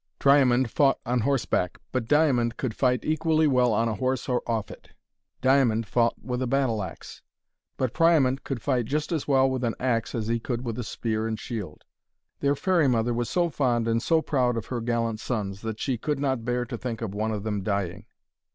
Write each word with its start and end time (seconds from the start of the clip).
Triamond 0.19 0.71
fought 0.71 0.97
on 1.05 1.19
horseback. 1.19 1.77
But 1.91 2.07
Diamond 2.07 2.57
could 2.57 2.75
fight 2.75 3.05
equally 3.05 3.45
well 3.45 3.71
on 3.71 3.87
a 3.87 3.93
horse 3.93 4.27
or 4.27 4.41
off 4.47 4.71
it. 4.71 4.89
Triamond 5.43 5.85
fought 5.85 6.15
with 6.19 6.41
a 6.41 6.41
spear 6.41 6.41
and 6.41 6.41
shield. 6.41 6.41
Diamond 6.41 6.41
fought 6.41 6.41
with 6.41 6.41
a 6.41 6.47
battle 6.47 6.83
axe. 6.83 7.21
But 7.77 7.93
Priamond 7.93 8.43
could 8.43 8.61
fight 8.63 8.85
just 8.85 9.11
as 9.11 9.27
well 9.27 9.47
with 9.47 9.63
an 9.63 9.75
axe 9.79 10.15
as 10.15 10.25
he 10.25 10.39
could 10.39 10.65
with 10.65 10.79
a 10.79 10.83
spear 10.83 11.27
and 11.27 11.39
shield. 11.39 11.83
Their 12.39 12.55
fairy 12.55 12.87
mother 12.87 13.13
was 13.13 13.29
so 13.29 13.51
fond 13.51 13.87
and 13.87 14.01
so 14.01 14.23
proud 14.23 14.57
of 14.57 14.65
her 14.65 14.81
gallant 14.81 15.19
sons, 15.19 15.61
that 15.61 15.79
she 15.79 15.99
could 15.99 16.17
not 16.17 16.43
bear 16.45 16.65
to 16.65 16.79
think 16.79 17.03
of 17.03 17.13
one 17.13 17.29
of 17.29 17.43
them 17.43 17.61
dying. 17.61 18.07